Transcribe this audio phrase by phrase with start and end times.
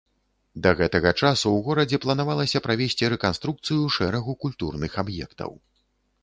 [0.63, 5.51] Да гэтага часу ў горадзе планавалася правесці рэканструкцыю шэрагу культурных аб'ектаў.